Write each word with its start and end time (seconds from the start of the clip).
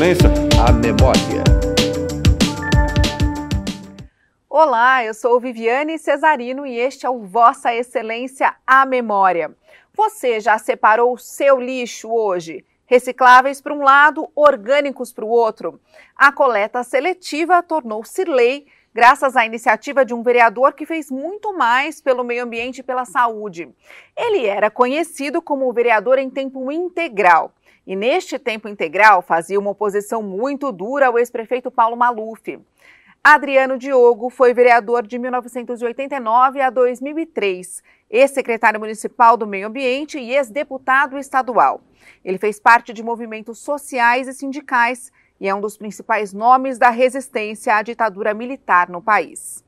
Excelência, 0.00 0.30
a 0.66 0.72
memória. 0.72 1.44
Olá, 4.48 5.04
eu 5.04 5.12
sou 5.12 5.38
Viviane 5.38 5.98
Cesarino 5.98 6.66
e 6.66 6.78
este 6.78 7.04
é 7.04 7.10
o 7.10 7.26
Vossa 7.26 7.74
Excelência, 7.74 8.54
a 8.66 8.86
memória. 8.86 9.54
Você 9.92 10.40
já 10.40 10.56
separou 10.56 11.12
o 11.12 11.18
seu 11.18 11.60
lixo 11.60 12.10
hoje? 12.10 12.64
Recicláveis 12.86 13.60
para 13.60 13.74
um 13.74 13.82
lado, 13.82 14.26
orgânicos 14.34 15.12
para 15.12 15.26
o 15.26 15.28
outro. 15.28 15.78
A 16.16 16.32
coleta 16.32 16.82
seletiva 16.82 17.62
tornou-se 17.62 18.24
lei 18.24 18.66
graças 18.94 19.36
à 19.36 19.44
iniciativa 19.44 20.02
de 20.02 20.14
um 20.14 20.22
vereador 20.22 20.72
que 20.72 20.86
fez 20.86 21.10
muito 21.10 21.52
mais 21.52 22.00
pelo 22.00 22.24
meio 22.24 22.44
ambiente 22.44 22.78
e 22.78 22.82
pela 22.82 23.04
saúde. 23.04 23.68
Ele 24.16 24.46
era 24.46 24.70
conhecido 24.70 25.42
como 25.42 25.68
o 25.68 25.72
vereador 25.74 26.18
em 26.18 26.30
tempo 26.30 26.72
integral. 26.72 27.52
E 27.90 27.96
neste 27.96 28.38
tempo 28.38 28.68
integral 28.68 29.20
fazia 29.20 29.58
uma 29.58 29.72
oposição 29.72 30.22
muito 30.22 30.70
dura 30.70 31.08
ao 31.08 31.18
ex-prefeito 31.18 31.72
Paulo 31.72 31.96
Maluf. 31.96 32.60
Adriano 33.22 33.76
Diogo 33.76 34.30
foi 34.30 34.54
vereador 34.54 35.04
de 35.04 35.18
1989 35.18 36.60
a 36.60 36.70
2003, 36.70 37.82
ex-secretário 38.08 38.78
municipal 38.78 39.36
do 39.36 39.44
Meio 39.44 39.66
Ambiente 39.66 40.20
e 40.20 40.32
ex-deputado 40.32 41.18
estadual. 41.18 41.82
Ele 42.24 42.38
fez 42.38 42.60
parte 42.60 42.92
de 42.92 43.02
movimentos 43.02 43.58
sociais 43.58 44.28
e 44.28 44.34
sindicais 44.34 45.10
e 45.40 45.48
é 45.48 45.54
um 45.54 45.60
dos 45.60 45.76
principais 45.76 46.32
nomes 46.32 46.78
da 46.78 46.90
resistência 46.90 47.74
à 47.74 47.82
ditadura 47.82 48.32
militar 48.32 48.88
no 48.88 49.02
país. 49.02 49.64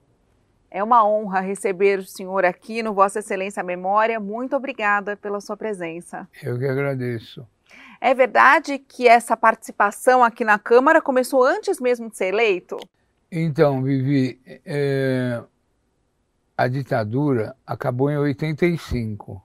É 0.70 0.80
uma 0.80 1.04
honra 1.04 1.40
receber 1.40 1.98
o 1.98 2.06
senhor 2.06 2.44
aqui 2.44 2.84
no 2.84 2.94
Vossa 2.94 3.18
Excelência 3.18 3.64
Memória. 3.64 4.20
Muito 4.20 4.54
obrigada 4.54 5.16
pela 5.16 5.40
sua 5.40 5.56
presença. 5.56 6.28
Eu 6.40 6.56
que 6.56 6.66
agradeço. 6.66 7.44
É 8.00 8.12
verdade 8.14 8.78
que 8.78 9.06
essa 9.06 9.36
participação 9.36 10.24
aqui 10.24 10.44
na 10.44 10.58
Câmara 10.58 11.00
começou 11.00 11.44
antes 11.44 11.80
mesmo 11.80 12.10
de 12.10 12.16
ser 12.16 12.26
eleito? 12.26 12.76
Então, 13.30 13.82
Vivi, 13.82 14.40
é, 14.64 15.42
a 16.56 16.68
ditadura 16.68 17.56
acabou 17.66 18.10
em 18.10 18.18
85, 18.18 19.42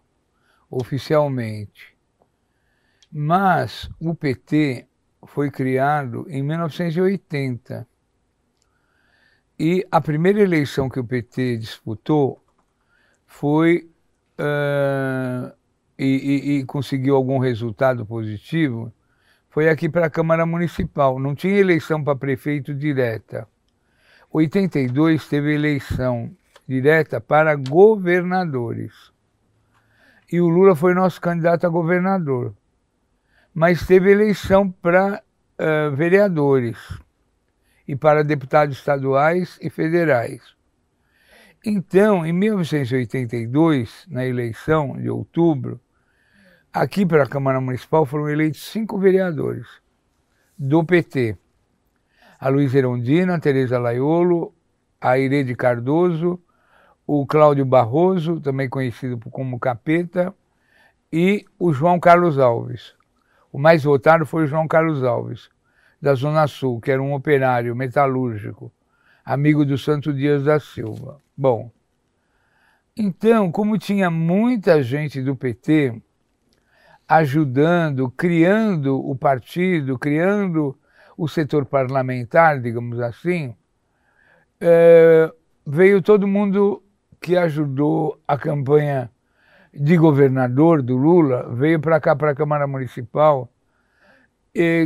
oficialmente. 0.70 1.95
Mas 3.11 3.89
o 4.00 4.14
PT 4.14 4.88
foi 5.25 5.50
criado 5.50 6.25
em 6.30 6.44
1980. 6.44 7.88
E 9.59 9.88
a 9.89 10.00
primeira 10.02 10.42
eleição 10.42 10.89
que 10.89 11.00
o 11.00 11.03
PT 11.03 11.58
disputou 11.58 12.44
foi 13.25 13.89
uh, 14.39 15.52
e, 15.97 16.05
e, 16.05 16.57
e, 16.57 16.65
conseguiu 16.65 17.15
algum 17.15 17.39
resultado 17.39 18.05
positivo 18.05 18.93
foi 19.49 19.69
aqui 19.69 19.89
para 19.89 20.05
a 20.05 20.09
Câmara 20.09 20.45
Municipal. 20.45 21.19
Não 21.19 21.33
tinha 21.33 21.57
eleição 21.57 22.03
para 22.03 22.15
prefeito 22.15 22.73
direta. 22.73 23.47
82 24.31 25.27
teve 25.27 25.55
eleição 25.55 26.31
direta 26.67 27.19
para 27.19 27.55
governadores. 27.55 28.93
E 30.31 30.39
o 30.39 30.47
Lula 30.47 30.75
foi 30.75 30.93
nosso 30.93 31.19
candidato 31.19 31.65
a 31.65 31.69
governador 31.69 32.53
mas 33.57 33.87
teve 33.87 34.11
eleição 34.11 34.69
para 34.69 35.23
uh, 35.59 35.95
vereadores 35.95 36.77
e 37.87 37.95
para 37.95 38.23
deputados 38.23 38.77
estaduais 38.77 39.57
e 39.59 39.67
federais. 39.67 40.43
Então, 41.65 42.23
em 42.23 42.31
1982, 42.31 44.05
na 44.07 44.23
eleição 44.27 44.95
de 44.95 45.09
outubro, 45.09 45.81
aqui 46.81 47.06
para 47.06 47.23
a 47.23 47.28
Câmara 47.28 47.59
Municipal 47.59 48.06
foram 48.06 48.30
eleitos 48.30 48.64
cinco 48.64 49.00
vereadores 49.00 49.66
do 50.58 50.83
PT. 50.83 51.36
A 52.39 52.49
Luiz 52.49 52.73
Erondina, 52.76 53.36
a 53.36 53.39
Tereza 53.39 53.80
Laiolo, 53.80 54.54
a 55.02 55.17
Irede 55.17 55.55
Cardoso, 55.55 56.39
o 57.05 57.26
Cláudio 57.26 57.66
Barroso, 57.66 58.39
também 58.39 58.70
conhecido 58.70 59.17
como 59.32 59.60
Capeta, 59.60 60.33
e 61.11 61.45
o 61.58 61.73
João 61.73 61.99
Carlos 61.99 62.37
Alves. 62.37 62.93
O 63.52 63.58
mais 63.58 63.83
votado 63.83 64.23
foi 64.26 64.43
o 64.43 64.48
João 64.48 64.67
Carlos 64.67 65.04
Alves, 65.04 65.49
da 65.99 66.14
Zona 66.14 66.45
Sul, 66.45 66.80
que 66.80 66.92
era 66.92 67.02
um 67.02 67.14
operário 67.14 67.76
metalúrgico, 67.76 68.71
amigo 69.26 69.66
do 69.66 69.80
Santo 69.80 70.14
Dias 70.14 70.43
da 70.43 70.60
Silva. 70.60 71.20
Bom, 71.36 71.71
então, 72.95 73.52
como 73.52 73.80
tinha 73.80 74.11
muita 74.11 74.83
gente 74.83 75.21
do 75.23 75.36
PT 75.36 76.02
ajudando, 77.07 78.11
criando 78.11 78.99
o 78.99 79.15
partido, 79.15 79.97
criando 79.97 80.77
o 81.17 81.27
setor 81.27 81.65
parlamentar, 81.65 82.59
digamos 82.59 82.99
assim, 82.99 83.55
é, 84.59 85.31
veio 85.65 86.01
todo 86.01 86.27
mundo 86.27 86.83
que 87.21 87.37
ajudou 87.37 88.19
a 88.27 88.37
campanha 88.37 89.09
de 89.73 89.95
governador 89.97 90.81
do 90.81 90.95
Lula 90.95 91.47
veio 91.53 91.79
para 91.79 91.99
cá, 91.99 92.15
para 92.15 92.31
a 92.31 92.35
Câmara 92.35 92.67
Municipal, 92.67 93.49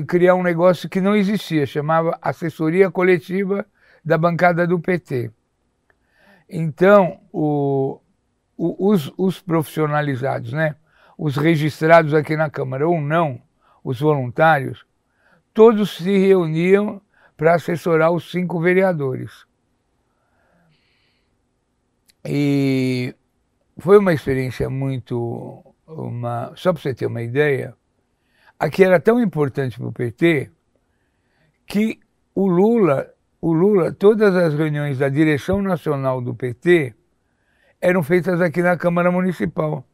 criar 0.06 0.36
um 0.36 0.44
negócio 0.44 0.90
que 0.90 1.00
não 1.00 1.16
existia, 1.16 1.66
chamava 1.66 2.18
Assessoria 2.22 2.92
Coletiva 2.92 3.66
da 4.04 4.18
Bancada 4.18 4.68
do 4.68 4.78
PT. 4.80 5.32
Então, 6.50 7.22
o, 7.32 8.02
o, 8.58 8.90
os, 8.90 9.14
os 9.18 9.40
profissionalizados, 9.40 10.52
né, 10.52 10.76
os 11.22 11.38
registrados 11.38 12.16
aqui 12.16 12.36
na 12.36 12.50
Câmara 12.50 12.88
ou 12.88 13.00
não, 13.00 13.40
os 13.84 14.00
voluntários, 14.00 14.84
todos 15.54 15.98
se 15.98 16.18
reuniam 16.18 17.00
para 17.38 17.54
assessorar 17.54 18.12
os 18.12 18.32
cinco 18.32 18.60
vereadores. 18.60 19.46
E 22.26 23.14
foi 23.78 24.00
uma 24.00 24.14
experiência 24.14 24.68
muito. 24.68 25.64
Uma, 25.86 26.54
só 26.56 26.74
para 26.74 26.82
você 26.82 26.96
ter 26.96 27.06
uma 27.06 27.22
ideia, 27.22 27.76
aqui 28.58 28.84
era 28.84 29.00
tão 29.00 29.22
importante 29.22 29.78
para 29.78 29.90
o 29.90 29.94
PT 29.94 30.50
que 31.68 32.00
o 32.34 32.48
Lula, 32.48 33.14
o 33.40 33.54
Lula, 33.54 33.92
todas 33.92 34.36
as 34.36 34.56
reuniões 34.56 34.98
da 34.98 35.10
direção 35.10 35.62
nacional 35.62 36.20
do 36.20 36.34
PT 36.34 36.96
eram 37.80 38.02
feitas 38.02 38.42
aqui 38.42 38.64
na 38.64 38.76
Câmara 38.76 39.12
Municipal, 39.12 39.86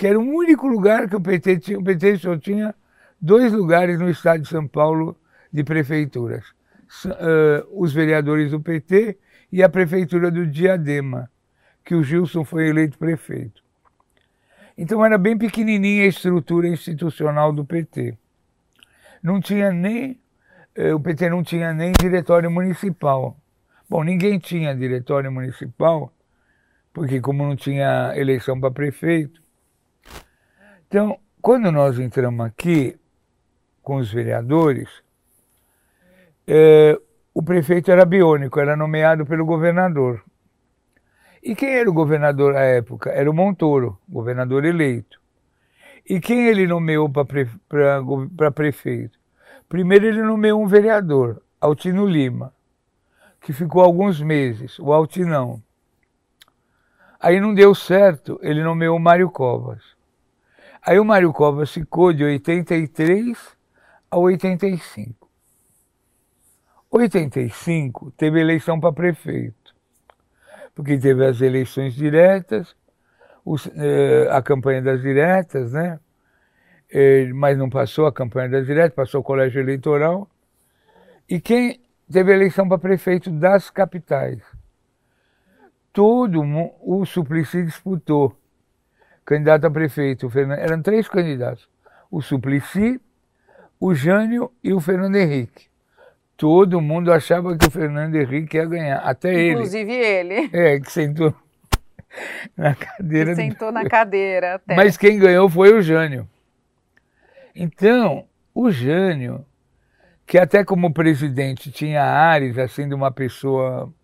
que 0.00 0.06
era 0.06 0.18
o 0.18 0.22
único 0.22 0.66
lugar 0.66 1.10
que 1.10 1.16
o 1.16 1.20
PT 1.20 1.58
tinha. 1.58 1.78
O 1.78 1.84
PT 1.84 2.16
só 2.16 2.34
tinha 2.38 2.74
dois 3.20 3.52
lugares 3.52 4.00
no 4.00 4.08
estado 4.08 4.40
de 4.40 4.48
São 4.48 4.66
Paulo 4.66 5.14
de 5.52 5.62
prefeituras: 5.62 6.42
uh, 7.04 7.68
os 7.70 7.92
vereadores 7.92 8.50
do 8.50 8.60
PT 8.60 9.18
e 9.52 9.62
a 9.62 9.68
prefeitura 9.68 10.30
do 10.30 10.46
Diadema 10.46 11.30
que 11.84 11.94
o 11.94 12.02
Gilson 12.02 12.46
foi 12.46 12.68
eleito 12.68 12.96
prefeito. 12.96 13.62
Então 14.78 15.04
era 15.04 15.18
bem 15.18 15.36
pequenininha 15.36 16.04
a 16.04 16.08
estrutura 16.08 16.66
institucional 16.66 17.52
do 17.52 17.62
PT. 17.62 18.16
Não 19.22 19.38
tinha 19.38 19.70
nem 19.70 20.18
eh, 20.74 20.94
o 20.94 21.00
PT 21.00 21.28
não 21.28 21.42
tinha 21.42 21.74
nem 21.74 21.92
diretório 21.92 22.50
municipal. 22.50 23.36
Bom, 23.86 24.02
ninguém 24.02 24.38
tinha 24.38 24.74
diretório 24.74 25.30
municipal, 25.30 26.10
porque 26.90 27.20
como 27.20 27.44
não 27.44 27.54
tinha 27.54 28.14
eleição 28.16 28.58
para 28.58 28.70
prefeito. 28.70 29.42
Então, 30.90 31.20
quando 31.40 31.70
nós 31.70 32.00
entramos 32.00 32.44
aqui 32.44 32.98
com 33.80 33.98
os 33.98 34.12
vereadores, 34.12 34.88
eh, 36.48 37.00
o 37.32 37.40
prefeito 37.44 37.92
era 37.92 38.04
biônico, 38.04 38.58
era 38.58 38.76
nomeado 38.76 39.24
pelo 39.24 39.46
governador. 39.46 40.20
E 41.40 41.54
quem 41.54 41.76
era 41.76 41.88
o 41.88 41.92
governador 41.92 42.56
à 42.56 42.62
época? 42.62 43.10
Era 43.10 43.30
o 43.30 43.32
Montoro, 43.32 44.00
governador 44.08 44.64
eleito. 44.64 45.20
E 46.04 46.18
quem 46.18 46.48
ele 46.48 46.66
nomeou 46.66 47.08
para 47.08 47.24
pre, 47.24 47.48
prefeito? 48.52 49.16
Primeiro 49.68 50.06
ele 50.06 50.22
nomeou 50.22 50.60
um 50.60 50.66
vereador, 50.66 51.40
Altino 51.60 52.04
Lima, 52.04 52.52
que 53.40 53.52
ficou 53.52 53.80
alguns 53.80 54.20
meses, 54.20 54.76
o 54.80 54.92
Altinão. 54.92 55.62
Aí 57.20 57.38
não 57.38 57.54
deu 57.54 57.76
certo, 57.76 58.40
ele 58.42 58.64
nomeou 58.64 58.96
o 58.96 59.00
Mário 59.00 59.30
Covas. 59.30 59.99
Aí 60.82 60.98
o 60.98 61.04
Mário 61.04 61.32
Covas 61.32 61.72
ficou 61.72 62.12
de 62.12 62.24
83 62.24 63.38
a 64.10 64.18
85. 64.18 65.28
85 66.90 68.10
teve 68.12 68.40
eleição 68.40 68.80
para 68.80 68.92
prefeito 68.92 69.60
porque 70.80 70.98
teve 70.98 71.26
as 71.26 71.40
eleições 71.42 71.94
diretas, 71.94 72.74
os, 73.44 73.66
eh, 73.76 74.28
a 74.30 74.40
campanha 74.40 74.80
das 74.80 75.02
diretas, 75.02 75.72
né? 75.72 76.00
Eh, 76.90 77.30
mas 77.34 77.58
não 77.58 77.68
passou 77.68 78.06
a 78.06 78.12
campanha 78.12 78.48
das 78.48 78.66
diretas, 78.66 78.94
passou 78.94 79.20
o 79.20 79.24
colégio 79.24 79.60
eleitoral. 79.60 80.26
E 81.28 81.38
quem 81.38 81.80
teve 82.10 82.32
eleição 82.32 82.66
para 82.66 82.78
prefeito 82.78 83.30
das 83.30 83.70
capitais? 83.70 84.40
Todo 85.92 86.40
o 86.80 87.04
Suplicy 87.04 87.64
disputou. 87.64 88.34
Candidato 89.30 89.64
a 89.64 89.70
prefeito, 89.70 90.28
eram 90.58 90.82
três 90.82 91.06
candidatos. 91.06 91.68
O 92.10 92.20
Suplicy, 92.20 93.00
o 93.78 93.94
Jânio 93.94 94.50
e 94.60 94.72
o 94.72 94.80
Fernando 94.80 95.14
Henrique. 95.14 95.68
Todo 96.36 96.80
mundo 96.80 97.12
achava 97.12 97.56
que 97.56 97.64
o 97.64 97.70
Fernando 97.70 98.16
Henrique 98.16 98.56
ia 98.56 98.66
ganhar, 98.66 98.96
até 98.96 99.50
Inclusive 99.50 99.92
ele. 99.92 100.34
ele. 100.34 100.50
É, 100.52 100.80
que 100.80 100.90
sentou 100.90 101.32
na 102.58 102.74
cadeira. 102.74 103.30
Que 103.30 103.36
sentou 103.36 103.70
na 103.70 103.88
cadeira. 103.88 104.56
Até. 104.56 104.74
Mas 104.74 104.96
quem 104.96 105.16
ganhou 105.16 105.48
foi 105.48 105.74
o 105.74 105.80
Jânio. 105.80 106.28
Então, 107.54 108.24
o 108.52 108.68
Jânio, 108.68 109.46
que 110.26 110.38
até 110.38 110.64
como 110.64 110.92
presidente 110.92 111.70
tinha 111.70 112.02
ares 112.02 112.58
assim 112.58 112.88
de 112.88 112.96
uma 112.96 113.12
pessoa 113.12 113.94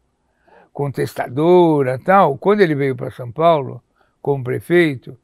contestadora 0.73 1.99
tal, 1.99 2.39
quando 2.39 2.61
ele 2.61 2.77
veio 2.77 2.95
para 2.95 3.11
São 3.11 3.33
Paulo 3.33 3.83
como 4.27 4.43
prefeito, 4.43 5.17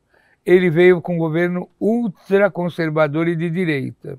ele 0.46 0.70
veio 0.70 1.02
com 1.02 1.16
um 1.16 1.18
governo 1.18 1.68
ultraconservador 1.80 3.26
e 3.26 3.34
de 3.34 3.50
direita. 3.50 4.16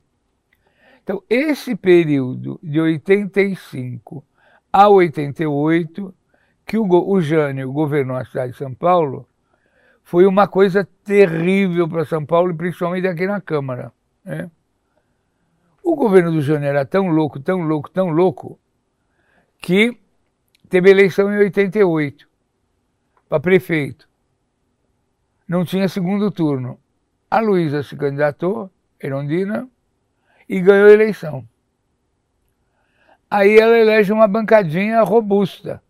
Então, 1.02 1.24
esse 1.30 1.74
período 1.74 2.60
de 2.62 2.82
85 2.82 4.22
a 4.74 4.90
88, 4.90 6.14
que 6.66 6.78
o, 6.78 6.86
o 6.86 7.22
Jânio 7.22 7.72
governou 7.72 8.18
a 8.18 8.26
cidade 8.26 8.52
de 8.52 8.58
São 8.58 8.74
Paulo, 8.74 9.26
foi 10.04 10.26
uma 10.26 10.50
coisa 10.50 10.86
terrível 11.06 11.88
para 11.88 12.04
São 12.04 12.26
Paulo 12.26 12.52
e 12.52 12.58
principalmente 12.58 13.08
aqui 13.08 13.26
na 13.26 13.40
Câmara. 13.40 13.90
Né? 14.26 14.52
O 15.82 15.96
governo 15.96 16.30
do 16.30 16.42
Jânio 16.42 16.68
era 16.68 16.86
tão 16.86 17.08
louco, 17.08 17.40
tão 17.40 17.62
louco, 17.62 17.90
tão 17.90 18.10
louco, 18.10 18.60
que 19.60 19.98
teve 20.68 20.90
eleição 20.90 21.32
em 21.32 21.38
88 21.38 22.28
para 23.30 23.40
prefeito. 23.40 24.12
Não 25.48 25.66
tinha 25.66 25.88
segundo 25.88 26.31
turno. 26.31 26.80
A 27.30 27.40
Luísa 27.40 27.84
se 27.84 27.95
candidatou, 27.95 28.69
Erondina, 29.01 29.68
e 30.48 30.62
ganhou 30.62 30.88
a 30.88 30.94
eleição. 30.94 31.48
Aí 33.30 33.57
ela 33.57 33.78
elege 33.78 34.13
uma 34.13 34.28
bancadinha 34.28 35.01
robusta. 35.01 35.81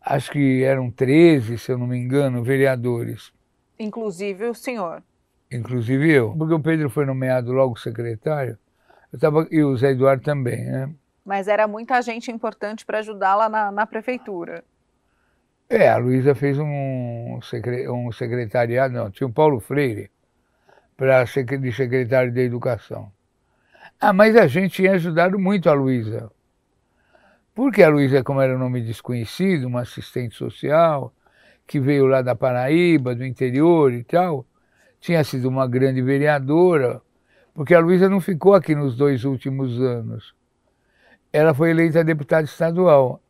Acho 0.00 0.32
que 0.32 0.62
eram 0.64 0.90
13, 0.90 1.58
se 1.58 1.70
eu 1.70 1.78
não 1.78 1.86
me 1.86 1.96
engano, 1.96 2.42
vereadores. 2.42 3.32
Inclusive 3.78 4.46
o 4.46 4.54
senhor. 4.54 5.02
Inclusive 5.50 6.10
eu. 6.10 6.34
Porque 6.36 6.54
o 6.54 6.60
Pedro 6.60 6.90
foi 6.90 7.06
nomeado 7.06 7.52
logo 7.52 7.78
secretário, 7.78 8.58
eu 9.12 9.18
tava, 9.18 9.46
e 9.50 9.62
o 9.62 9.76
Zé 9.76 9.90
Eduardo 9.90 10.22
também, 10.22 10.64
né? 10.64 10.90
Mas 11.24 11.48
era 11.48 11.68
muita 11.68 12.00
gente 12.02 12.30
importante 12.30 12.84
para 12.84 12.98
ajudá-la 12.98 13.48
na, 13.48 13.70
na, 13.70 13.86
prefeitura. 13.86 14.64
É, 15.70 15.86
a 15.88 15.98
Luísa 15.98 16.34
fez 16.34 16.58
um, 16.58 17.38
um 17.38 18.12
secretariado, 18.12 18.94
não, 18.94 19.10
tinha 19.10 19.26
o 19.26 19.32
Paulo 19.32 19.60
Freire, 19.60 20.10
para 20.96 21.24
de 21.24 21.72
secretário 21.72 22.32
de 22.32 22.40
Educação. 22.40 23.12
Ah, 24.00 24.12
mas 24.12 24.34
a 24.34 24.46
gente 24.46 24.76
tinha 24.76 24.92
ajudado 24.92 25.38
muito 25.38 25.68
a 25.68 25.74
Luísa. 25.74 26.30
Porque 27.54 27.82
a 27.82 27.88
Luísa, 27.90 28.22
como 28.22 28.40
era 28.40 28.54
um 28.54 28.58
nome 28.58 28.80
desconhecido, 28.80 29.66
uma 29.66 29.82
assistente 29.82 30.36
social, 30.36 31.12
que 31.66 31.78
veio 31.78 32.06
lá 32.06 32.22
da 32.22 32.34
Paraíba, 32.34 33.14
do 33.14 33.26
interior 33.26 33.92
e 33.92 34.02
tal, 34.02 34.46
tinha 35.00 35.22
sido 35.22 35.48
uma 35.48 35.68
grande 35.68 36.00
vereadora, 36.00 37.02
porque 37.52 37.74
a 37.74 37.80
Luísa 37.80 38.08
não 38.08 38.20
ficou 38.20 38.54
aqui 38.54 38.74
nos 38.74 38.96
dois 38.96 39.24
últimos 39.24 39.78
anos. 39.80 40.34
Ela 41.30 41.52
foi 41.52 41.70
eleita 41.70 42.02
deputada 42.02 42.44
estadual. 42.44 43.20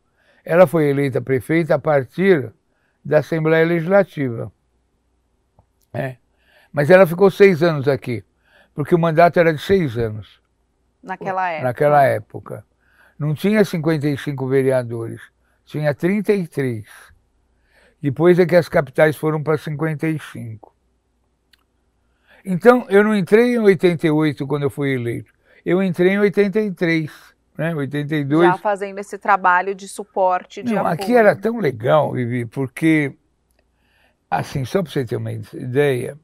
Ela 0.48 0.66
foi 0.66 0.88
eleita 0.88 1.20
prefeita 1.20 1.74
a 1.74 1.78
partir 1.78 2.50
da 3.04 3.18
Assembleia 3.18 3.66
Legislativa. 3.66 4.50
É. 5.92 6.16
Mas 6.72 6.88
ela 6.88 7.06
ficou 7.06 7.30
seis 7.30 7.62
anos 7.62 7.86
aqui, 7.86 8.24
porque 8.74 8.94
o 8.94 8.98
mandato 8.98 9.38
era 9.38 9.52
de 9.52 9.60
seis 9.60 9.98
anos. 9.98 10.40
Naquela 11.02 11.50
época. 11.50 11.64
Naquela 11.64 12.02
época. 12.02 12.66
Não 13.18 13.34
tinha 13.34 13.62
55 13.62 14.48
vereadores, 14.48 15.20
tinha 15.66 15.92
33. 15.94 16.86
Depois 18.00 18.38
é 18.38 18.46
que 18.46 18.56
as 18.56 18.70
capitais 18.70 19.16
foram 19.16 19.42
para 19.42 19.58
55. 19.58 20.74
Então, 22.42 22.86
eu 22.88 23.04
não 23.04 23.14
entrei 23.14 23.54
em 23.54 23.58
88 23.58 24.46
quando 24.46 24.62
eu 24.62 24.70
fui 24.70 24.94
eleito. 24.94 25.30
Eu 25.62 25.82
entrei 25.82 26.12
em 26.12 26.18
83, 26.18 27.12
né? 27.58 27.74
82. 27.74 28.46
Já 28.46 28.56
fazendo 28.56 28.98
esse 28.98 29.18
trabalho 29.18 29.74
de 29.74 29.88
suporte, 29.88 30.62
de 30.62 30.72
não, 30.72 30.86
apoio. 30.86 30.94
Aqui 30.94 31.16
era 31.16 31.34
tão 31.34 31.58
legal, 31.58 32.12
Vivi, 32.12 32.46
porque, 32.46 33.12
assim, 34.30 34.64
só 34.64 34.80
para 34.80 34.92
você 34.92 35.04
ter 35.04 35.16
uma 35.16 35.32
ideia, 35.32 36.16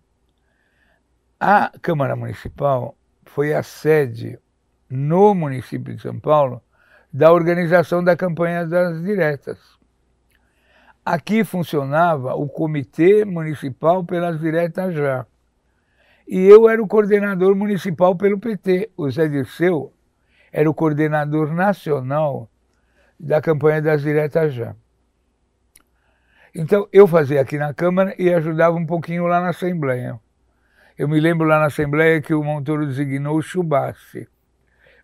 a 1.41 1.73
Câmara 1.83 2.15
Municipal 2.15 2.97
foi 3.25 3.53
a 3.53 3.65
sede 3.65 4.39
no 4.89 5.35
município 5.35 5.97
de 5.97 6.01
São 6.01 6.21
Paulo 6.21 6.63
da 7.13 7.33
organização 7.33 8.03
da 8.03 8.17
campanha 8.17 8.65
das 8.65 9.03
diretas. 9.03 9.59
Aqui 11.05 11.45
funcionava 11.45 12.35
o 12.35 12.49
Comitê 12.49 13.25
Municipal 13.25 14.05
pelas 14.05 14.41
Diretas 14.41 14.95
Já. 14.95 15.27
E 16.27 16.39
eu 16.39 16.69
era 16.69 16.83
o 16.83 16.89
coordenador 16.89 17.55
municipal 17.55 18.17
pelo 18.17 18.39
PT. 18.39 18.91
O 18.97 19.11
Zé 19.11 19.29
Dirceu 19.29 19.93
era 20.55 20.71
o 20.71 20.73
coordenador 20.73 21.53
nacional 21.53 22.49
da 23.19 23.43
campanha 23.43 23.83
das 23.83 24.03
Diretas 24.03 24.55
Já. 24.55 24.77
Então 26.55 26.89
eu 26.93 27.09
fazia 27.09 27.41
aqui 27.41 27.59
na 27.59 27.75
Câmara 27.75 28.15
e 28.17 28.33
ajudava 28.33 28.77
um 28.77 28.87
pouquinho 28.87 29.27
lá 29.27 29.41
na 29.41 29.49
Assembleia. 29.49 30.21
Eu 30.97 31.09
me 31.09 31.19
lembro 31.19 31.45
lá 31.45 31.59
na 31.59 31.67
Assembleia 31.67 32.23
que 32.23 32.33
o 32.33 32.45
Montoro 32.45 32.87
designou 32.87 33.37
o 33.37 33.43
Chubassi. 33.43 34.29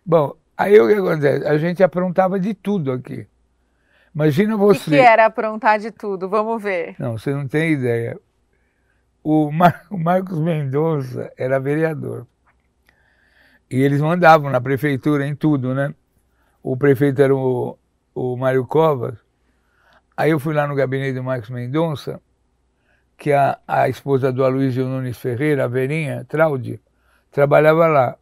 Bom, 0.05 0.33
aí 0.57 0.79
o 0.79 0.87
que 0.87 0.93
acontece? 0.93 1.45
A 1.45 1.57
gente 1.57 1.83
aprontava 1.83 2.39
de 2.39 2.53
tudo 2.53 2.93
aqui. 2.93 3.27
Imagina 4.15 4.55
você. 4.55 4.79
O 4.79 4.83
que, 4.85 4.89
que 4.91 4.95
era 4.95 5.25
aprontar 5.25 5.79
de 5.79 5.91
tudo? 5.91 6.29
Vamos 6.29 6.63
ver. 6.63 6.95
Não, 6.97 7.17
você 7.17 7.33
não 7.33 7.45
tem 7.45 7.73
ideia. 7.73 8.17
O, 9.21 9.51
Mar... 9.51 9.85
o 9.91 9.97
Marcos 9.97 10.39
Mendonça 10.39 11.29
era 11.37 11.59
vereador. 11.59 12.25
E 13.71 13.81
eles 13.81 14.01
mandavam 14.01 14.49
na 14.51 14.59
prefeitura 14.59 15.25
em 15.25 15.33
tudo, 15.33 15.73
né? 15.73 15.95
O 16.61 16.75
prefeito 16.75 17.21
era 17.21 17.33
o, 17.33 17.79
o 18.13 18.35
Mário 18.35 18.67
Covas. 18.67 19.17
Aí 20.17 20.31
eu 20.31 20.39
fui 20.41 20.53
lá 20.53 20.67
no 20.67 20.75
gabinete 20.75 21.13
do 21.13 21.23
Marcos 21.23 21.49
Mendonça, 21.49 22.21
que 23.17 23.31
a, 23.31 23.57
a 23.65 23.87
esposa 23.87 24.29
do 24.29 24.43
Aloysio 24.43 24.85
Nunes 24.85 25.17
Ferreira, 25.17 25.63
a 25.63 25.67
Verinha 25.69 26.25
Traude, 26.25 26.81
trabalhava 27.31 27.87
lá. 27.87 28.17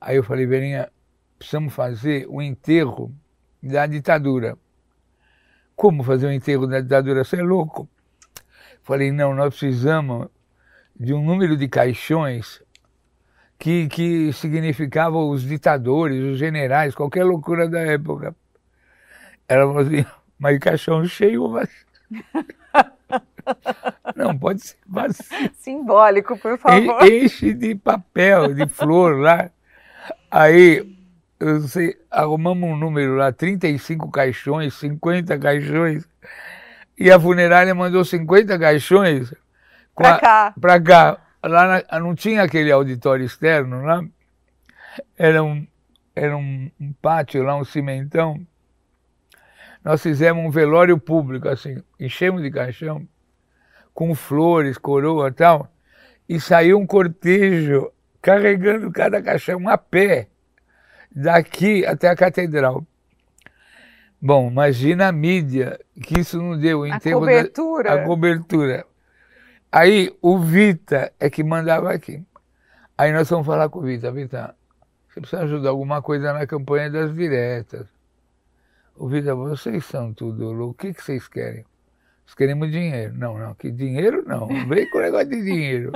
Aí 0.00 0.16
eu 0.16 0.24
falei, 0.24 0.46
Verinha, 0.46 0.90
precisamos 1.38 1.72
fazer 1.72 2.26
o 2.28 2.42
enterro 2.42 3.14
da 3.62 3.86
ditadura. 3.86 4.58
Como 5.76 6.02
fazer 6.02 6.26
o 6.26 6.32
enterro 6.32 6.66
da 6.66 6.80
ditadura? 6.80 7.22
Você 7.22 7.36
é 7.36 7.42
louco? 7.42 7.88
Falei, 8.82 9.12
não, 9.12 9.32
nós 9.32 9.56
precisamos 9.56 10.26
de 10.98 11.14
um 11.14 11.24
número 11.24 11.56
de 11.56 11.68
caixões 11.68 12.60
que, 13.58 13.88
que 13.88 14.32
significava 14.32 15.18
os 15.18 15.42
ditadores, 15.42 16.22
os 16.22 16.38
generais, 16.38 16.94
qualquer 16.94 17.24
loucura 17.24 17.68
da 17.68 17.80
época. 17.80 18.34
Ela 19.48 19.66
falou 19.66 19.78
assim, 19.78 20.06
mas 20.38 20.58
caixão 20.58 21.04
cheio. 21.04 21.50
Não, 24.14 24.36
pode 24.36 24.60
ser 24.60 24.76
vazio. 24.86 25.24
Simbólico, 25.54 26.36
por 26.38 26.58
favor. 26.58 27.02
Enche 27.04 27.54
de 27.54 27.74
papel, 27.74 28.54
de 28.54 28.66
flor 28.68 29.18
lá. 29.18 29.50
Aí, 30.30 30.86
sei, 31.66 31.96
arrumamos 32.10 32.68
um 32.70 32.76
número 32.76 33.16
lá, 33.16 33.32
35 33.32 34.10
caixões, 34.10 34.74
50 34.74 35.38
caixões, 35.38 36.06
e 36.98 37.10
a 37.10 37.18
funerária 37.18 37.74
mandou 37.74 38.04
50 38.04 38.58
caixões 38.58 39.32
para 39.94 40.18
cá. 40.18 40.54
Para 40.60 40.80
cá. 40.80 41.27
Lá 41.42 41.84
na, 41.90 42.00
não 42.00 42.14
tinha 42.14 42.42
aquele 42.42 42.72
auditório 42.72 43.24
externo 43.24 43.82
lá, 43.82 44.04
era 45.16 45.42
um, 45.42 45.66
era 46.14 46.36
um, 46.36 46.70
um 46.80 46.92
pátio 46.92 47.42
lá, 47.42 47.56
um 47.56 47.64
cimentão. 47.64 48.44
Nós 49.84 50.02
fizemos 50.02 50.44
um 50.44 50.50
velório 50.50 50.98
público, 50.98 51.48
assim, 51.48 51.82
enchemos 51.98 52.42
de 52.42 52.50
caixão, 52.50 53.06
com 53.94 54.14
flores, 54.14 54.76
coroa 54.76 55.28
e 55.28 55.32
tal, 55.32 55.72
e 56.28 56.40
saiu 56.40 56.78
um 56.78 56.86
cortejo 56.86 57.90
carregando 58.20 58.90
cada 58.90 59.22
caixão 59.22 59.68
a 59.68 59.78
pé, 59.78 60.28
daqui 61.10 61.86
até 61.86 62.08
a 62.08 62.16
catedral. 62.16 62.84
Bom, 64.20 64.50
imagina 64.50 65.08
a 65.08 65.12
mídia 65.12 65.78
que 66.02 66.20
isso 66.20 66.42
não 66.42 66.58
deu. 66.58 66.84
A 66.84 67.00
cobertura. 67.00 67.96
Da, 67.96 68.02
a 68.02 68.04
cobertura. 68.04 68.86
Aí 69.70 70.16
o 70.22 70.38
Vita 70.38 71.12
é 71.20 71.28
que 71.28 71.44
mandava 71.44 71.92
aqui. 71.92 72.24
Aí 72.96 73.12
nós 73.12 73.28
vamos 73.28 73.46
falar 73.46 73.68
com 73.68 73.80
o 73.80 73.82
Vita. 73.82 74.10
Vita, 74.10 74.54
você 75.08 75.20
precisa 75.20 75.42
ajudar 75.42 75.70
alguma 75.70 76.00
coisa 76.00 76.32
na 76.32 76.46
campanha 76.46 76.90
das 76.90 77.14
diretas. 77.14 77.86
O 78.96 79.08
Vita, 79.08 79.34
vocês 79.34 79.84
são 79.84 80.12
tudo 80.12 80.50
louco. 80.52 80.72
O 80.72 80.74
que, 80.74 80.94
que 80.94 81.02
vocês 81.02 81.28
querem? 81.28 81.64
Nós 82.26 82.34
queremos 82.34 82.70
dinheiro. 82.70 83.14
Não, 83.14 83.38
não, 83.38 83.54
que 83.54 83.70
dinheiro 83.70 84.24
não. 84.26 84.48
Vem 84.68 84.88
com 84.90 85.00
negócio 85.00 85.28
de 85.28 85.42
dinheiro. 85.42 85.92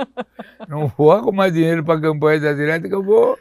Não 0.67 0.87
vou 0.87 1.11
arrumar 1.11 1.49
dinheiro 1.49 1.83
para 1.83 1.97
a 1.97 2.01
campanha 2.01 2.39
da 2.39 2.53
direita 2.53 2.87
que 2.87 2.95
eu 2.95 3.03
vou 3.03 3.37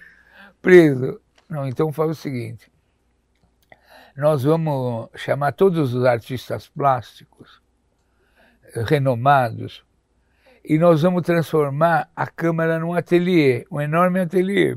preso. 0.61 1.21
Não, 1.49 1.69
então 1.69 1.93
faz 1.93 2.11
o 2.11 2.15
seguinte. 2.15 2.73
Nós 4.17 4.45
vamos 4.45 5.09
chamar 5.15 5.53
todos 5.53 5.95
os 5.95 6.05
artistas 6.05 6.69
plásticos 6.69 7.63
renomados 8.87 9.85
e 10.65 10.79
nós 10.79 11.03
vamos 11.03 11.23
transformar 11.23 12.09
a 12.15 12.27
Câmara 12.27 12.79
num 12.79 12.95
ateliê, 12.95 13.67
um 13.71 13.81
enorme 13.81 14.21
ateliê. 14.21 14.77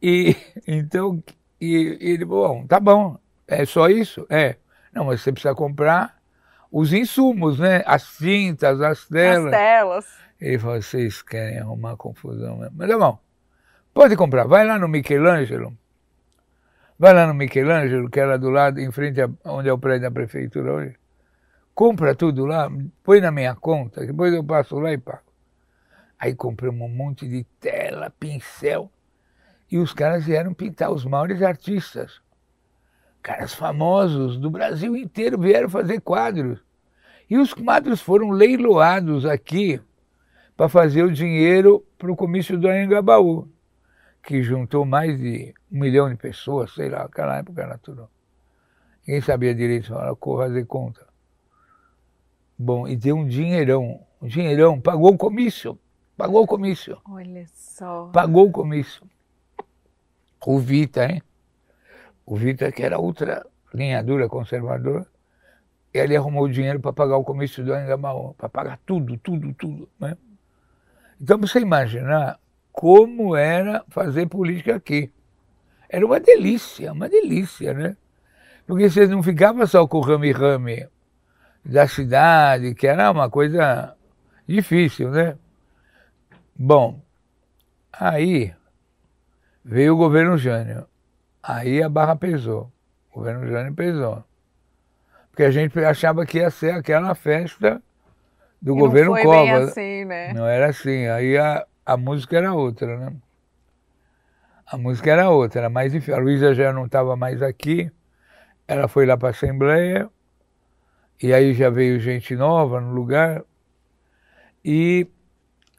E 0.00 0.34
então, 0.66 1.22
e, 1.60 1.98
e 2.00 2.10
ele, 2.12 2.24
bom, 2.24 2.66
tá 2.66 2.80
bom, 2.80 3.18
é 3.46 3.64
só 3.64 3.88
isso? 3.88 4.26
É. 4.30 4.56
Não, 4.92 5.06
mas 5.06 5.20
você 5.20 5.32
precisa 5.32 5.54
comprar 5.54 6.18
os 6.70 6.92
insumos, 6.92 7.58
né? 7.58 7.82
As 7.86 8.16
tintas, 8.16 8.80
as 8.80 9.06
telas. 9.06 9.46
As 9.46 9.50
telas. 9.50 10.06
Ele 10.40 10.58
falou, 10.58 10.82
vocês 10.82 11.22
querem 11.22 11.58
arrumar 11.58 11.96
confusão 11.96 12.58
mesmo. 12.58 12.74
Mas 12.76 12.88
tá 12.88 12.98
bom, 12.98 13.18
pode 13.94 14.16
comprar, 14.16 14.46
vai 14.46 14.66
lá 14.66 14.78
no 14.78 14.88
Michelangelo. 14.88 15.76
Vai 16.98 17.14
lá 17.14 17.26
no 17.26 17.34
Michelangelo, 17.34 18.08
que 18.08 18.20
era 18.20 18.38
do 18.38 18.50
lado, 18.50 18.80
em 18.80 18.90
frente 18.90 19.20
a 19.20 19.28
onde 19.44 19.68
é 19.68 19.72
o 19.72 19.78
prédio 19.78 20.02
da 20.02 20.10
prefeitura 20.10 20.72
hoje 20.72 21.01
compra 21.82 22.14
tudo 22.14 22.46
lá, 22.46 22.70
põe 23.02 23.20
na 23.20 23.32
minha 23.32 23.56
conta, 23.56 24.06
depois 24.06 24.32
eu 24.32 24.44
passo 24.44 24.78
lá 24.78 24.92
e 24.92 24.98
pago. 24.98 25.32
Aí 26.16 26.32
compramos 26.32 26.88
um 26.88 26.94
monte 26.94 27.26
de 27.26 27.42
tela, 27.58 28.08
pincel, 28.08 28.88
e 29.68 29.78
os 29.78 29.92
caras 29.92 30.24
vieram 30.24 30.54
pintar 30.54 30.92
os 30.92 31.04
maiores 31.04 31.42
artistas. 31.42 32.20
Caras 33.20 33.52
famosos 33.52 34.38
do 34.38 34.48
Brasil 34.48 34.96
inteiro 34.96 35.36
vieram 35.36 35.68
fazer 35.68 36.00
quadros. 36.00 36.60
E 37.28 37.36
os 37.36 37.52
quadros 37.52 38.00
foram 38.00 38.30
leiloados 38.30 39.26
aqui 39.26 39.80
para 40.56 40.68
fazer 40.68 41.02
o 41.02 41.12
dinheiro 41.12 41.84
para 41.98 42.12
o 42.12 42.16
comício 42.16 42.56
do 42.56 42.68
Anhangabaú, 42.68 43.48
que 44.22 44.40
juntou 44.40 44.84
mais 44.84 45.18
de 45.18 45.52
um 45.68 45.80
milhão 45.80 46.08
de 46.08 46.14
pessoas, 46.14 46.72
sei 46.74 46.88
lá, 46.88 47.00
naquela 47.00 47.38
época 47.38 47.80
tudo. 47.82 48.08
Ninguém 49.04 49.20
sabia 49.20 49.52
direito 49.52 49.92
fazer 50.36 50.64
conta. 50.64 51.11
Bom, 52.64 52.86
e 52.86 52.94
deu 52.94 53.16
um 53.16 53.26
dinheirão, 53.26 53.98
um 54.20 54.28
dinheirão, 54.28 54.80
pagou 54.80 55.12
o 55.12 55.18
comício, 55.18 55.76
pagou 56.16 56.44
o 56.44 56.46
comício. 56.46 56.96
Olha 57.10 57.44
só. 57.52 58.08
Pagou 58.12 58.46
o 58.46 58.52
comício. 58.52 59.02
O 60.46 60.60
Vita, 60.60 61.04
hein? 61.04 61.20
O 62.24 62.36
Vita, 62.36 62.70
que 62.70 62.84
era 62.84 63.00
ultra 63.00 63.44
linha 63.74 64.00
dura, 64.00 64.28
conservador, 64.28 65.04
ele 65.92 66.14
arrumou 66.14 66.48
dinheiro 66.48 66.78
para 66.78 66.92
pagar 66.92 67.16
o 67.16 67.24
comício 67.24 67.64
do 67.64 67.74
Angamaú, 67.74 68.32
para 68.34 68.48
pagar 68.48 68.78
tudo, 68.86 69.16
tudo, 69.16 69.52
tudo. 69.54 69.88
Né? 69.98 70.16
Então, 71.20 71.38
você 71.38 71.58
imaginar 71.58 72.38
como 72.70 73.34
era 73.34 73.84
fazer 73.88 74.28
política 74.28 74.76
aqui. 74.76 75.10
Era 75.88 76.06
uma 76.06 76.20
delícia, 76.20 76.92
uma 76.92 77.08
delícia, 77.08 77.74
né? 77.74 77.96
Porque 78.68 78.88
você 78.88 79.08
não 79.08 79.20
ficava 79.20 79.66
só 79.66 79.84
com 79.84 79.98
o 79.98 80.00
rame-rame, 80.00 80.86
da 81.64 81.86
cidade, 81.86 82.74
que 82.74 82.86
era 82.86 83.10
uma 83.10 83.30
coisa 83.30 83.94
difícil, 84.46 85.10
né? 85.10 85.36
Bom, 86.54 87.00
aí 87.92 88.52
veio 89.64 89.94
o 89.94 89.96
governo 89.96 90.36
Jânio. 90.36 90.86
Aí 91.42 91.82
a 91.82 91.88
barra 91.88 92.16
pesou. 92.16 92.70
O 93.10 93.18
governo 93.18 93.46
Jânio 93.46 93.74
pesou. 93.74 94.24
Porque 95.30 95.44
a 95.44 95.50
gente 95.50 95.78
achava 95.78 96.26
que 96.26 96.38
ia 96.38 96.50
ser 96.50 96.74
aquela 96.74 97.14
festa 97.14 97.82
do 98.60 98.76
e 98.76 98.78
governo 98.78 99.12
não 99.12 99.16
foi 99.16 99.24
Cova. 99.24 99.42
Bem 99.44 99.52
assim, 99.52 100.04
né? 100.04 100.32
Não 100.34 100.46
era 100.46 100.68
assim. 100.68 101.06
Aí 101.06 101.38
a, 101.38 101.66
a 101.86 101.96
música 101.96 102.36
era 102.36 102.52
outra, 102.52 102.98
né? 102.98 103.12
A 104.66 104.76
música 104.76 105.10
era 105.10 105.30
outra, 105.30 105.68
mais 105.68 105.92
difícil. 105.92 106.14
A 106.14 106.18
Luísa 106.18 106.54
já 106.54 106.72
não 106.72 106.86
estava 106.86 107.16
mais 107.16 107.42
aqui. 107.42 107.90
Ela 108.66 108.88
foi 108.88 109.04
lá 109.06 109.16
para 109.16 109.28
a 109.28 109.30
Assembleia 109.30 110.08
e 111.22 111.32
aí 111.32 111.54
já 111.54 111.70
veio 111.70 112.00
gente 112.00 112.34
nova 112.34 112.80
no 112.80 112.92
lugar. 112.92 113.44
E 114.64 115.06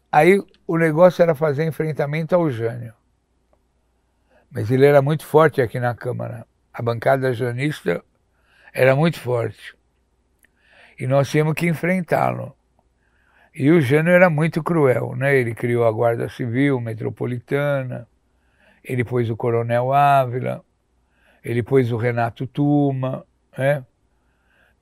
aí 0.09 0.41
o 0.65 0.77
negócio 0.77 1.21
era 1.21 1.35
fazer 1.35 1.65
enfrentamento 1.65 2.33
ao 2.33 2.49
Jânio. 2.49 2.93
Mas 4.49 4.71
ele 4.71 4.85
era 4.85 5.01
muito 5.01 5.25
forte 5.25 5.61
aqui 5.61 5.79
na 5.79 5.93
Câmara. 5.93 6.47
A 6.71 6.81
bancada 6.81 7.33
janista 7.33 8.03
era 8.73 8.95
muito 8.95 9.19
forte. 9.19 9.75
E 10.97 11.05
nós 11.07 11.29
tínhamos 11.29 11.55
que 11.55 11.67
enfrentá-lo. 11.67 12.55
E 13.53 13.69
o 13.69 13.81
Jânio 13.81 14.13
era 14.13 14.29
muito 14.29 14.63
cruel, 14.63 15.15
né? 15.15 15.35
Ele 15.35 15.53
criou 15.53 15.85
a 15.85 15.91
Guarda 15.91 16.29
Civil 16.29 16.79
Metropolitana, 16.79 18.07
ele 18.83 19.03
pôs 19.03 19.29
o 19.29 19.35
Coronel 19.35 19.93
Ávila, 19.93 20.63
ele 21.43 21.61
pôs 21.61 21.91
o 21.91 21.97
Renato 21.97 22.47
Tuma, 22.47 23.25
né? 23.57 23.85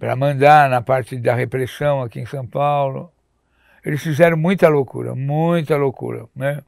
Para 0.01 0.15
mandar 0.15 0.67
na 0.67 0.81
parte 0.81 1.15
da 1.15 1.35
repressão 1.35 2.01
aqui 2.01 2.19
em 2.19 2.25
São 2.25 2.43
Paulo. 2.43 3.13
Eles 3.85 4.01
fizeram 4.01 4.35
muita 4.35 4.67
loucura, 4.67 5.13
muita 5.13 5.77
loucura, 5.77 6.27
né? 6.35 6.63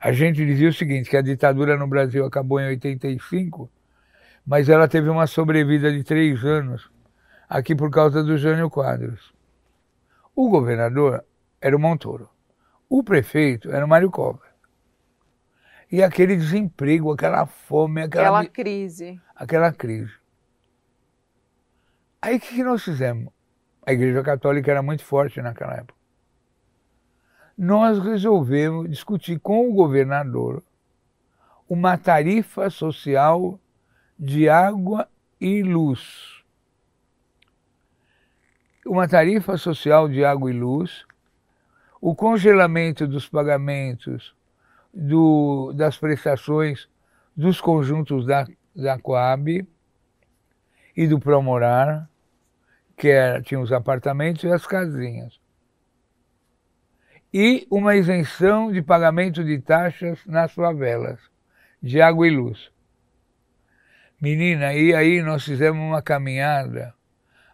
A 0.00 0.10
gente 0.10 0.44
dizia 0.44 0.68
o 0.68 0.72
seguinte, 0.72 1.08
que 1.08 1.16
a 1.16 1.22
ditadura 1.22 1.76
no 1.76 1.86
Brasil 1.86 2.24
acabou 2.24 2.58
em 2.58 2.66
85, 2.66 3.70
mas 4.44 4.68
ela 4.68 4.88
teve 4.88 5.08
uma 5.08 5.28
sobrevida 5.28 5.92
de 5.92 6.02
três 6.02 6.44
anos 6.44 6.90
aqui 7.48 7.72
por 7.72 7.88
causa 7.88 8.20
do 8.20 8.36
Jânio 8.36 8.68
Quadros. 8.68 9.32
O 10.34 10.50
governador 10.50 11.24
era 11.60 11.76
o 11.76 11.78
Montoro. 11.78 12.28
O 12.88 13.04
prefeito 13.04 13.70
era 13.70 13.86
o 13.86 13.88
Mário 13.88 14.10
Covas. 14.10 14.50
E 15.88 16.02
aquele 16.02 16.34
desemprego, 16.34 17.12
aquela 17.12 17.46
fome, 17.46 18.02
aquela... 18.02 18.40
Aquela 18.40 18.46
crise. 18.46 19.20
Aquela 19.36 19.72
crise. 19.72 20.19
Aí 22.22 22.36
o 22.36 22.40
que, 22.40 22.56
que 22.56 22.62
nós 22.62 22.82
fizemos? 22.84 23.32
A 23.86 23.92
Igreja 23.92 24.22
Católica 24.22 24.70
era 24.70 24.82
muito 24.82 25.02
forte 25.04 25.40
naquela 25.40 25.74
época. 25.74 25.98
Nós 27.56 27.98
resolvemos 27.98 28.90
discutir 28.90 29.38
com 29.38 29.68
o 29.68 29.72
governador 29.72 30.62
uma 31.68 31.96
tarifa 31.96 32.68
social 32.68 33.58
de 34.18 34.48
água 34.48 35.08
e 35.40 35.62
luz. 35.62 36.42
Uma 38.84 39.08
tarifa 39.08 39.56
social 39.56 40.08
de 40.08 40.24
água 40.24 40.50
e 40.50 40.58
luz, 40.58 41.06
o 42.00 42.14
congelamento 42.14 43.06
dos 43.06 43.28
pagamentos 43.28 44.34
do, 44.92 45.72
das 45.74 45.96
prestações 45.96 46.88
dos 47.36 47.60
conjuntos 47.60 48.26
da, 48.26 48.46
da 48.74 48.98
Coab 48.98 49.66
e 50.96 51.06
do 51.06 51.20
Promorar, 51.20 52.09
que 53.00 53.08
era, 53.08 53.40
tinha 53.40 53.58
os 53.58 53.72
apartamentos 53.72 54.44
e 54.44 54.52
as 54.52 54.66
casinhas. 54.66 55.40
E 57.32 57.66
uma 57.70 57.96
isenção 57.96 58.70
de 58.70 58.82
pagamento 58.82 59.42
de 59.42 59.58
taxas 59.58 60.18
nas 60.26 60.52
favelas, 60.52 61.18
de 61.82 62.02
água 62.02 62.28
e 62.28 62.30
luz. 62.30 62.70
Menina, 64.20 64.74
e 64.74 64.94
aí 64.94 65.22
nós 65.22 65.42
fizemos 65.42 65.80
uma 65.80 66.02
caminhada 66.02 66.92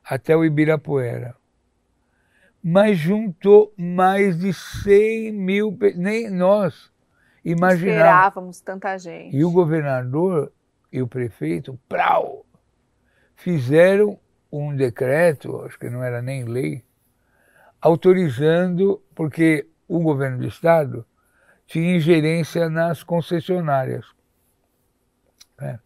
até 0.03 0.37
o 0.37 0.45
Ibirapuera. 0.45 1.37
Mas 2.61 2.99
juntou 2.99 3.73
mais 3.79 4.37
de 4.37 4.53
100 4.53 5.31
mil, 5.31 5.79
nem 5.95 6.29
nós 6.29 6.91
imaginávamos. 7.45 7.85
Esperávamos 7.87 8.61
tanta 8.63 8.99
gente. 8.99 9.37
E 9.37 9.45
o 9.45 9.53
governador 9.53 10.53
e 10.91 11.01
o 11.01 11.07
prefeito, 11.07 11.79
prau, 11.89 12.45
fizeram 13.37 14.19
um 14.51 14.75
decreto, 14.75 15.63
acho 15.63 15.79
que 15.79 15.91
não 15.91 16.03
era 16.03 16.23
nem 16.23 16.45
lei, 16.45 16.85
autorizando, 17.81 19.03
porque 19.15 19.67
o 19.89 20.01
governo 20.01 20.39
do 20.39 20.47
estado 20.47 21.05
tinha 21.67 21.97
ingerência 21.97 22.69
nas 22.69 23.03
concessionárias. 23.03 24.07
Né? 25.59 25.79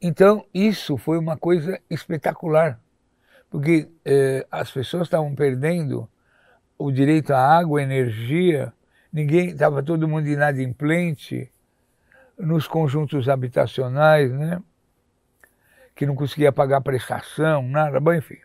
Então, 0.00 0.44
isso 0.52 0.96
foi 0.96 1.18
uma 1.18 1.36
coisa 1.36 1.80
espetacular, 1.88 2.80
porque 3.50 3.88
eh, 4.04 4.46
as 4.50 4.70
pessoas 4.70 5.04
estavam 5.04 5.34
perdendo 5.34 6.08
o 6.78 6.90
direito 6.90 7.32
à 7.32 7.40
água, 7.40 7.80
à 7.80 7.82
energia, 7.82 8.72
ninguém, 9.12 9.50
estava 9.50 9.82
todo 9.82 10.08
mundo 10.08 10.28
inadimplente 10.28 11.50
nos 12.38 12.68
conjuntos 12.68 13.28
habitacionais, 13.28 14.30
né? 14.30 14.60
Que 15.96 16.06
não 16.06 16.14
conseguia 16.14 16.52
pagar 16.52 16.80
prestação, 16.80 17.66
nada, 17.66 17.98
bom, 17.98 18.12
enfim, 18.12 18.38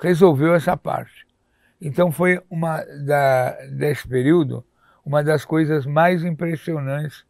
resolveu 0.00 0.54
essa 0.54 0.74
parte. 0.76 1.26
Então 1.78 2.10
foi 2.10 2.40
uma 2.48 2.82
da, 3.04 3.50
desse 3.66 4.08
período 4.08 4.64
uma 5.06 5.22
das 5.22 5.44
coisas 5.44 5.86
mais 5.86 6.24
impressionantes 6.24 7.24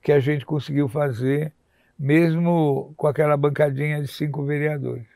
que 0.00 0.12
a 0.12 0.20
gente 0.20 0.46
conseguiu 0.46 0.88
fazer, 0.88 1.52
mesmo 1.98 2.94
com 2.96 3.08
aquela 3.08 3.36
bancadinha 3.36 4.00
de 4.00 4.06
cinco 4.06 4.44
vereadores. 4.44 5.08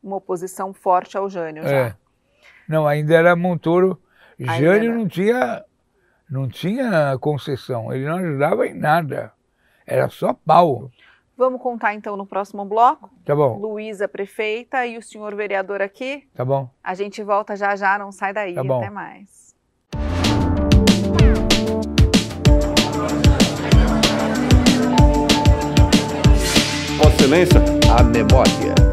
uma 0.00 0.16
oposição 0.16 0.72
forte 0.72 1.16
ao 1.16 1.28
Jânio 1.28 1.64
já. 1.64 1.76
É. 1.76 1.96
Não, 2.68 2.86
ainda 2.86 3.14
era 3.16 3.34
Montoro. 3.34 4.00
Ainda 4.38 4.54
Jânio 4.54 4.90
era. 4.90 4.98
não 4.98 5.08
tinha, 5.08 5.64
não 6.30 6.48
tinha 6.48 7.18
concessão, 7.18 7.92
ele 7.92 8.04
não 8.04 8.18
ajudava 8.18 8.64
em 8.68 8.74
nada. 8.74 9.32
Era 9.84 10.08
só 10.08 10.32
pau. 10.32 10.92
Vamos 11.36 11.60
contar 11.60 11.94
então 11.94 12.16
no 12.16 12.24
próximo 12.24 12.64
bloco? 12.64 13.10
Tá 13.22 13.36
bom, 13.36 13.58
Luísa, 13.58 14.08
prefeita, 14.08 14.86
e 14.86 14.96
o 14.96 15.02
senhor 15.02 15.34
vereador 15.34 15.82
aqui. 15.82 16.26
tá 16.34 16.44
bom. 16.44 16.70
A 16.82 16.94
gente 16.94 17.22
volta 17.22 17.54
já 17.54 17.76
já, 17.76 17.98
não 17.98 18.10
sai 18.10 18.32
daí. 18.32 18.54
Tá 18.54 18.64
bom. 18.64 18.78
Até 18.78 18.88
mais. 18.88 19.54
Vossa 26.98 27.16
Excelência, 27.16 27.60
a 27.98 28.02
memória. 28.02 28.85